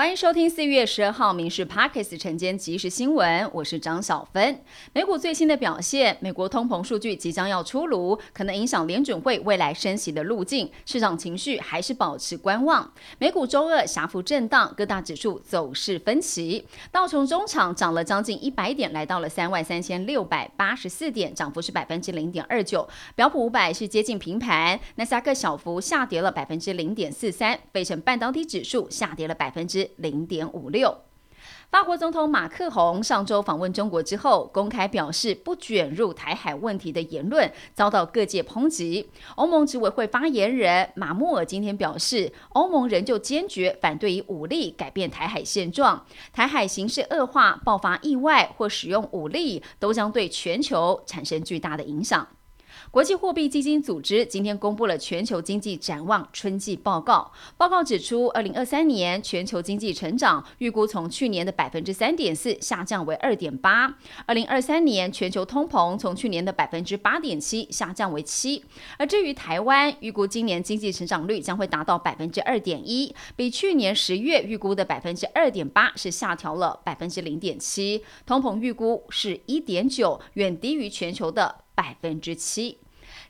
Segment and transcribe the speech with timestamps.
[0.00, 4.62] 欢迎收听四月十二号《民事 Parkes 晨间即时新闻》，我是张小芬。
[4.94, 12.90] 美股最新的表现，美国通膨数据即将要出炉，可能影响联准会未来升息的路径，市场情绪还是保持观望。
[13.18, 16.66] 美股周二狭幅震荡，各大指数走势分歧。
[16.90, 22.88] 道琼中场涨了将近一百点，来到了三万三千六百八十四点，涨幅是百分之零点二九。
[23.14, 29.89] 标普五百是接近平盘，纳斯达克小幅下跌了百分之零点四三，费城半导体指数下跌了百分之。
[29.96, 30.98] 零点五六。
[31.70, 39.08] 法国总统马克宏上周访问中国之后，公开表示不卷入台海问题的言论遭到各界抨击。
[39.36, 52.26] 欧盟执委会发言人马穆尔今天表示，欧盟仍旧坚决反对以武力改变台海现状，台海形势恶化、爆发意外或使用武力，都将对全球产生巨大的影响。
[52.90, 57.30] 国际货币基金组织今天公布了全球经济展望春季报告。
[57.56, 63.94] 报告指出，二零二三年全球经济成长预估从去年的百分之三点四下降为二点八。
[64.26, 68.64] 二零二三年全球通膨从去年的百分之八点七下降为七。
[68.98, 78.02] 而至于台湾，预估今年经济成长率将会达到百分之二点一，比去年十月预估的百分之二点八是下调了百分之零点七。
[78.26, 81.54] 通膨预估是一点九，远低于全球的。
[81.80, 82.76] 百分之七。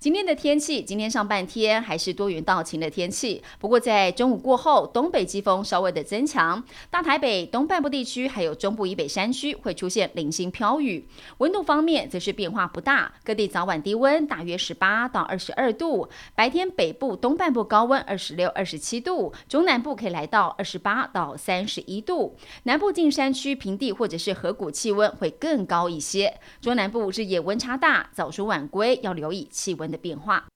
[0.00, 3.42] 今天的天气，今天上半天还是多云到晴的天气。
[3.58, 11.04] 不过在中午过后，东北季风稍微的增强，大台北东半部地区还有中部以北山区会出现零星飘雨。
[11.38, 26.38] 温度方面则是变化不大，各地早晚低温大约十八到二十二度，白天北部东半部高温二十六、二十七度，中南部可以来到二十八到三十一度，南部近山区平地或者是河谷气温会更高一些。
[26.60, 29.87] 中南部日夜温差大，早出晚归要留意气温。
[29.90, 30.46] 的变化。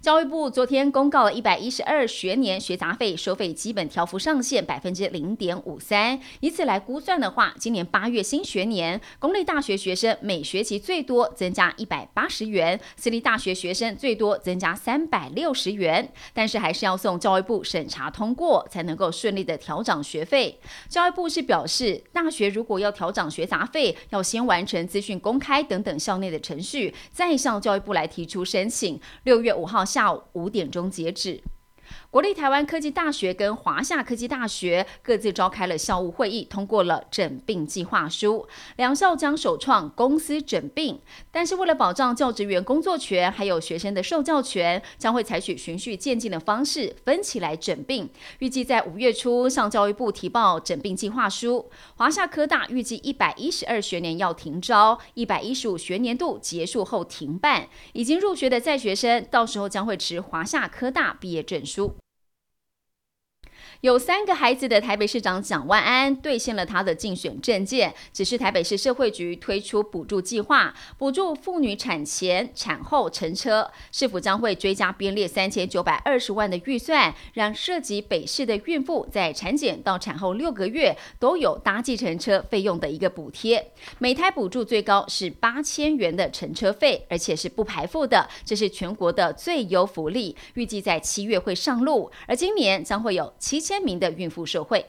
[0.00, 20.58] 教育部昨天公告了一百一十二学年学杂费收费基本调幅上限百分之零点五三，以此来估算的话，今年八月新学年公立大学学生每学期最多增加一百八十元，私立大学学生最多增加三百六十元，但是还是要送教育部审查通过才能够顺利的调涨学费。
[20.88, 28.98] 教育部是表示，大学如果要调涨学杂费，要先完成资讯公开等等校内的程序，再向教育部来提出申请。
[29.24, 29.79] 六月五号。
[29.84, 31.42] 下午五点钟截止。
[32.10, 38.48] 国立台湾科技大学跟华夏科技大学各自召开了校务会议，通过了整并计划书。
[38.74, 40.98] 两校将首创公司整并，
[41.30, 48.10] 但是为了保障教职员工作权，还有学生的受教权，将会采取循序渐进的方式分起来整并。
[48.40, 51.70] 预计在五月初向教育部提报整并计划书。
[51.94, 57.68] 华夏科大预计一百一十二学年要停招，一百一十五学年度结束后停办。
[57.92, 61.94] 已经入学的在学生，到时候将会持华夏科大毕业证书。
[63.80, 94.84] 有三个孩子的台北市长蒋万安兑现了他的竞选政见，只是台北市社会局推出补助计划，补助妇女产前、产后乘车，是否将会追加编列三千九百二十万的预算，让涉及北市的孕妇在产检到产后六个月都有搭计程车费用的一个补贴，每胎补助最高是八千元的乘车费，而且是不排付的，这是全国的最优福利，预计在七月会上路，而今年将会有七鲜明的孕妇社会。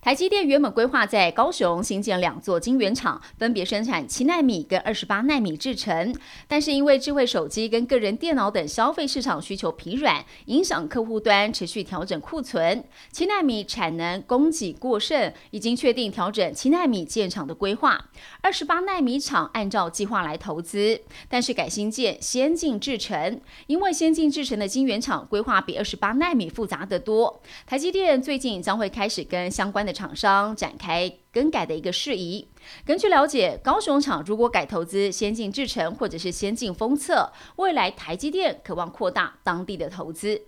[0.00, 6.14] 台积电原本规划在高雄新建两座晶圆厂，分别生产七纳米跟二十八纳米制程，
[6.46, 18.10] 但是因为智慧手机跟个人电脑等消费市场需求疲软，影响客户端持续调整库存，七纳米产能供给过剩，已经确定调整七纳米建厂的规划，
[18.42, 21.00] 二十八纳米厂按照计划来投资，
[21.30, 29.94] 但是改新建先进制程，因为先进制程的晶圆厂规划比二十八纳米复杂得多，台积电最近将会开始跟相关的。
[29.94, 32.48] 厂商展开更改的一个事宜。
[32.84, 40.42] 根据了解，高雄厂如果改投资先进制程或者是先进封测，未来台积电渴望扩大当地的投资。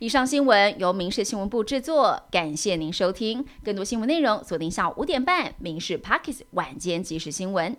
[0.00, 3.46] 以上新闻由民事新闻部制作，感谢您收听。
[3.64, 7.72] 更多新闻内容锁定下午五点半《民事 Pockets 晚间即时新闻》。